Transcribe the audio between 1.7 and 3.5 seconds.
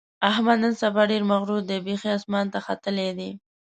بیخي اسمان ته ختلی دی.